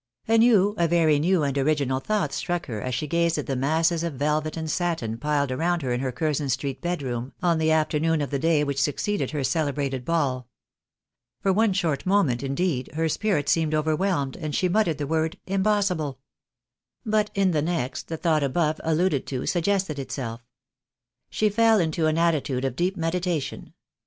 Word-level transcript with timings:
A 0.27 0.39
new, 0.39 0.73
a 0.79 0.87
very 0.87 1.19
new 1.19 1.43
and 1.43 1.55
original 1.59 1.99
thought 1.99 2.33
struck 2.33 2.65
her 2.65 2.81
as 2.81 2.95
she 2.95 3.05
gazed 3.05 3.37
at 3.37 3.45
the 3.45 3.55
masses 3.55 4.03
of 4.03 4.13
velvet 4.15 4.57
and 4.57 4.67
satin 4.67 5.19
piled 5.19 5.51
around 5.51 5.83
her 5.83 5.93
in 5.93 5.99
her 5.99 6.11
Curzon 6.11 6.49
street 6.49 6.81
bed 6.81 7.03
room, 7.03 7.33
on 7.43 7.59
the 7.59 7.69
afternoon 7.69 8.19
of 8.19 8.31
the 8.31 8.39
day 8.39 8.63
which 8.63 8.81
succeeded 8.81 9.29
her 9.29 9.43
celebrated 9.43 10.03
ball. 10.03 10.47
For 11.39 11.53
one 11.53 11.71
short 11.73 12.07
moment 12.07 12.41
indeed 12.41 12.89
her 12.95 13.07
spirit 13.07 13.47
seemed 13.47 13.75
overwhelmed, 13.75 14.35
and 14.37 14.55
she 14.55 14.67
muttered 14.67 14.97
the 14.97 15.05
word" 15.05 15.37
impossible!" 15.55 16.17
But 17.15 17.29
in 17.35 17.51
the 17.51 17.61
next 17.61 18.07
the 18.07 18.17
thought 18.17 18.41
above 18.41 18.81
alluded 18.83 19.27
to 19.27 19.45
suggested 19.45 19.99
itself. 19.99 20.41
She 21.29 21.47
fell 21.47 21.79
into 21.79 22.07
an 22.07 22.17
attitude 22.17 22.65
of 22.65 22.75
deep 22.75 22.97
medi 22.97 23.19
tation. 23.19 23.73